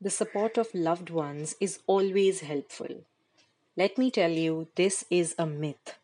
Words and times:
the 0.00 0.10
support 0.10 0.56
of 0.56 0.72
loved 0.74 1.10
ones 1.10 1.56
is 1.60 1.80
always 1.88 2.40
helpful. 2.40 3.04
Let 3.76 3.98
me 3.98 4.12
tell 4.12 4.30
you, 4.30 4.68
this 4.76 5.04
is 5.10 5.34
a 5.36 5.44
myth. 5.44 5.98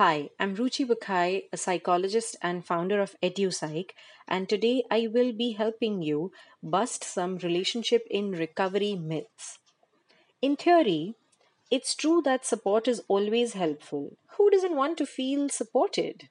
Hi, 0.00 0.30
I'm 0.38 0.56
Ruchi 0.56 0.86
Bukhai, 0.86 1.44
a 1.52 1.56
psychologist 1.56 2.36
and 2.40 2.64
founder 2.64 3.00
of 3.00 3.16
EduPsych, 3.22 3.90
and 4.28 4.48
today 4.48 4.84
I 4.92 5.08
will 5.12 5.32
be 5.32 5.52
helping 5.52 6.02
you 6.02 6.30
bust 6.62 7.02
some 7.02 7.38
relationship 7.38 8.06
in 8.08 8.30
recovery 8.30 8.94
myths. 8.94 9.58
In 10.40 10.54
theory, 10.54 11.14
it's 11.68 11.96
true 11.96 12.22
that 12.24 12.46
support 12.46 12.86
is 12.86 13.02
always 13.08 13.54
helpful. 13.54 14.16
Who 14.36 14.50
doesn't 14.50 14.76
want 14.76 14.98
to 14.98 15.06
feel 15.06 15.48
supported? 15.48 16.28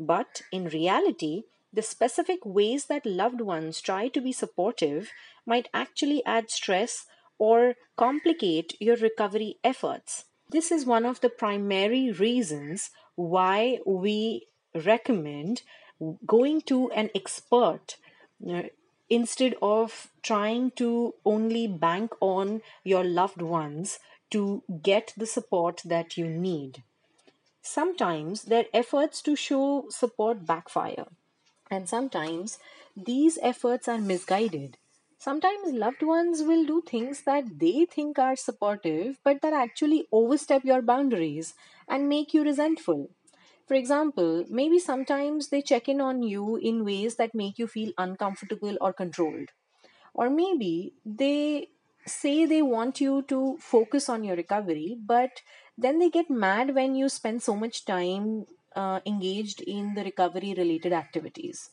But 0.00 0.42
in 0.50 0.64
reality, 0.64 1.44
the 1.72 1.82
specific 1.82 2.44
ways 2.44 2.86
that 2.86 3.06
loved 3.06 3.40
ones 3.40 3.80
try 3.80 4.08
to 4.08 4.20
be 4.20 4.32
supportive 4.32 5.10
might 5.46 5.68
actually 5.72 6.24
add 6.26 6.50
stress 6.50 7.06
or 7.38 7.74
complicate 7.96 8.76
your 8.80 8.96
recovery 8.96 9.56
efforts. 9.64 10.24
This 10.50 10.70
is 10.70 10.84
one 10.84 11.06
of 11.06 11.20
the 11.20 11.30
primary 11.30 12.12
reasons 12.12 12.90
why 13.14 13.78
we 13.86 14.46
recommend 14.74 15.62
going 16.26 16.60
to 16.62 16.90
an 16.92 17.10
expert 17.14 17.96
uh, 18.48 18.62
instead 19.08 19.54
of 19.62 20.08
trying 20.22 20.70
to 20.72 21.14
only 21.24 21.66
bank 21.66 22.12
on 22.20 22.60
your 22.84 23.04
loved 23.04 23.40
ones 23.40 23.98
to 24.30 24.62
get 24.82 25.12
the 25.16 25.26
support 25.26 25.82
that 25.84 26.16
you 26.16 26.28
need. 26.28 26.82
Sometimes 27.60 28.42
their 28.42 28.66
efforts 28.72 29.22
to 29.22 29.36
show 29.36 29.86
support 29.90 30.44
backfire 30.46 31.06
and 31.72 31.88
sometimes 31.88 32.58
these 32.96 33.38
efforts 33.42 33.88
are 33.88 33.98
misguided. 33.98 34.78
Sometimes 35.18 35.72
loved 35.72 36.02
ones 36.02 36.42
will 36.42 36.64
do 36.66 36.82
things 36.82 37.22
that 37.24 37.58
they 37.58 37.84
think 37.86 38.18
are 38.18 38.36
supportive, 38.36 39.18
but 39.24 39.40
that 39.42 39.52
actually 39.52 40.06
overstep 40.12 40.64
your 40.64 40.82
boundaries 40.82 41.54
and 41.88 42.08
make 42.08 42.34
you 42.34 42.42
resentful. 42.44 43.10
For 43.66 43.74
example, 43.74 44.44
maybe 44.48 44.78
sometimes 44.78 45.48
they 45.48 45.62
check 45.62 45.88
in 45.88 46.00
on 46.00 46.22
you 46.22 46.56
in 46.56 46.84
ways 46.84 47.16
that 47.16 47.34
make 47.34 47.58
you 47.58 47.66
feel 47.66 47.92
uncomfortable 47.98 48.76
or 48.80 48.92
controlled. 48.92 49.50
Or 50.14 50.30
maybe 50.30 50.94
they 51.04 51.68
say 52.06 52.44
they 52.46 52.62
want 52.62 53.00
you 53.00 53.22
to 53.22 53.56
focus 53.58 54.08
on 54.08 54.24
your 54.24 54.36
recovery, 54.36 54.96
but 55.00 55.42
then 55.78 55.98
they 55.98 56.10
get 56.10 56.28
mad 56.30 56.74
when 56.74 56.94
you 56.94 57.08
spend 57.08 57.42
so 57.42 57.54
much 57.56 57.84
time 57.84 58.46
uh, 58.76 59.00
engaged 59.06 59.60
in 59.62 59.94
the 59.94 60.04
recovery 60.04 60.54
related 60.56 60.92
activities. 60.92 61.70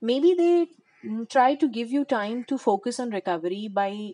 Maybe 0.00 0.34
they 0.34 0.68
mm, 1.04 1.28
try 1.28 1.54
to 1.56 1.68
give 1.68 1.90
you 1.90 2.04
time 2.04 2.44
to 2.44 2.58
focus 2.58 3.00
on 3.00 3.10
recovery 3.10 3.68
by 3.68 4.12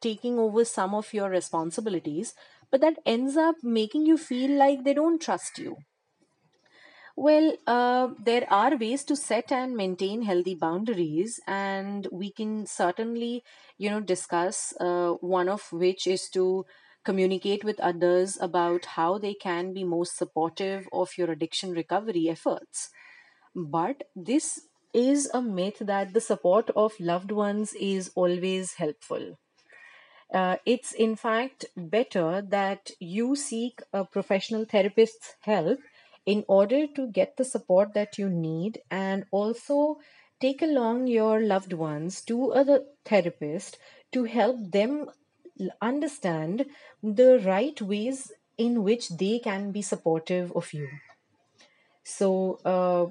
taking 0.00 0.38
over 0.38 0.64
some 0.64 0.94
of 0.94 1.12
your 1.12 1.28
responsibilities, 1.30 2.34
but 2.70 2.80
that 2.80 2.98
ends 3.06 3.36
up 3.36 3.56
making 3.62 4.06
you 4.06 4.16
feel 4.16 4.50
like 4.58 4.84
they 4.84 4.94
don't 4.94 5.20
trust 5.20 5.58
you. 5.58 5.76
Well, 7.16 7.56
uh, 7.66 8.08
there 8.18 8.46
are 8.52 8.76
ways 8.76 9.04
to 9.04 9.16
set 9.16 9.52
and 9.52 9.76
maintain 9.76 10.22
healthy 10.22 10.54
boundaries, 10.56 11.38
and 11.46 12.08
we 12.10 12.32
can 12.32 12.66
certainly, 12.66 13.44
you 13.78 13.88
know, 13.90 14.00
discuss 14.00 14.74
uh, 14.80 15.12
one 15.20 15.48
of 15.48 15.70
which 15.72 16.06
is 16.08 16.28
to 16.30 16.66
communicate 17.04 17.64
with 17.64 17.80
others 17.80 18.38
about 18.40 18.84
how 18.96 19.18
they 19.18 19.34
can 19.34 19.72
be 19.72 19.84
most 19.84 20.16
supportive 20.16 20.88
of 20.92 21.16
your 21.18 21.30
addiction 21.30 21.72
recovery 21.72 22.28
efforts. 22.28 22.90
But 23.54 24.04
this 24.16 24.68
is 24.92 25.30
a 25.34 25.42
myth 25.42 25.78
that 25.80 26.14
the 26.14 26.20
support 26.20 26.70
of 26.76 26.98
loved 26.98 27.30
ones 27.30 27.74
is 27.74 28.10
always 28.14 28.74
helpful. 28.74 29.38
Uh, 30.32 30.56
it's 30.64 30.92
in 30.92 31.14
fact 31.16 31.66
better 31.76 32.42
that 32.42 32.90
you 32.98 33.36
seek 33.36 33.82
a 33.92 34.04
professional 34.04 34.64
therapist's 34.64 35.34
help 35.40 35.78
in 36.26 36.44
order 36.48 36.86
to 36.86 37.06
get 37.08 37.36
the 37.36 37.44
support 37.44 37.92
that 37.94 38.18
you 38.18 38.28
need 38.28 38.80
and 38.90 39.26
also 39.30 39.98
take 40.40 40.62
along 40.62 41.06
your 41.06 41.40
loved 41.40 41.72
ones 41.72 42.22
to 42.22 42.52
a 42.52 42.80
therapist 43.04 43.78
to 44.12 44.24
help 44.24 44.56
them 44.72 45.06
understand 45.80 46.66
the 47.02 47.40
right 47.44 47.80
ways 47.80 48.32
in 48.58 48.82
which 48.82 49.08
they 49.10 49.38
can 49.38 49.72
be 49.72 49.82
supportive 49.82 50.52
of 50.52 50.72
you. 50.72 50.88
So, 52.02 52.58
uh, 52.64 53.06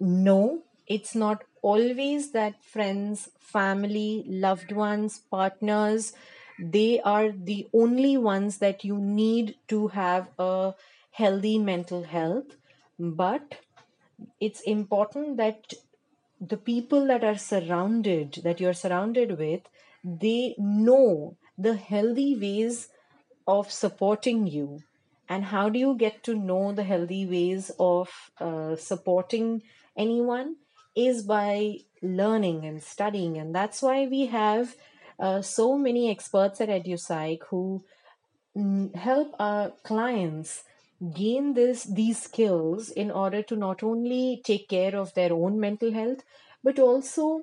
no, 0.00 0.62
it's 0.86 1.14
not 1.14 1.44
always 1.62 2.32
that 2.32 2.62
friends, 2.64 3.30
family, 3.38 4.24
loved 4.26 4.72
ones, 4.72 5.20
partners, 5.30 6.12
they 6.58 7.00
are 7.00 7.32
the 7.32 7.66
only 7.72 8.16
ones 8.16 8.58
that 8.58 8.84
you 8.84 8.98
need 8.98 9.56
to 9.68 9.88
have 9.88 10.28
a 10.38 10.74
healthy 11.12 11.58
mental 11.58 12.04
health. 12.04 12.56
But 12.98 13.56
it's 14.40 14.60
important 14.62 15.36
that 15.38 15.74
the 16.40 16.56
people 16.56 17.06
that 17.06 17.24
are 17.24 17.38
surrounded, 17.38 18.40
that 18.44 18.60
you're 18.60 18.74
surrounded 18.74 19.38
with, 19.38 19.62
they 20.04 20.54
know 20.58 21.36
the 21.58 21.76
healthy 21.76 22.36
ways 22.38 22.88
of 23.46 23.70
supporting 23.70 24.46
you? 24.46 24.80
And 25.28 25.44
how 25.44 25.68
do 25.68 25.78
you 25.78 25.96
get 25.96 26.22
to 26.24 26.34
know 26.34 26.72
the 26.72 26.82
healthy 26.82 27.26
ways 27.26 27.70
of 27.78 28.10
uh, 28.38 28.76
supporting 28.76 29.62
anyone 29.96 30.56
is 30.94 31.22
by 31.22 31.78
learning 32.02 32.64
and 32.64 32.82
studying. 32.82 33.38
And 33.38 33.54
that's 33.54 33.82
why 33.82 34.06
we 34.06 34.26
have 34.26 34.76
uh, 35.18 35.42
so 35.42 35.78
many 35.78 36.10
experts 36.10 36.60
at 36.60 36.68
edupsych 36.68 37.40
who 37.50 37.84
mm, 38.56 38.94
help 38.94 39.34
our 39.38 39.70
clients 39.82 40.64
gain 41.14 41.54
this 41.54 41.84
these 41.84 42.22
skills 42.22 42.90
in 42.90 43.10
order 43.10 43.42
to 43.42 43.56
not 43.56 43.82
only 43.82 44.40
take 44.44 44.68
care 44.68 44.96
of 44.96 45.12
their 45.14 45.32
own 45.32 45.58
mental 45.58 45.92
health 45.92 46.20
but 46.62 46.78
also 46.78 47.42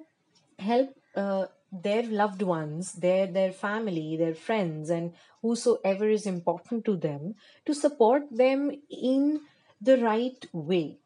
help 0.57 0.89
uh, 1.15 1.45
their 1.83 2.03
loved 2.03 2.41
ones 2.41 2.93
their 2.93 3.27
their 3.27 3.51
family 3.51 4.17
their 4.17 4.33
friends 4.33 4.89
and 4.89 5.13
whosoever 5.41 6.09
is 6.09 6.25
important 6.25 6.85
to 6.85 6.95
them 6.95 7.35
to 7.65 7.73
support 7.73 8.23
them 8.31 8.71
in 8.89 9.41
the 9.81 9.97
right 9.97 10.45
way. 10.53 10.97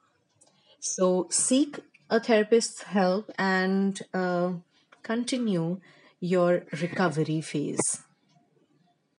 So 0.80 1.28
seek 1.30 1.80
a 2.09 2.19
therapist's 2.19 2.84
help 2.84 3.31
and 3.38 4.00
uh, 4.14 4.53
continue 5.02 5.80
your 6.19 6.66
recovery 6.81 7.41
phase 7.41 8.03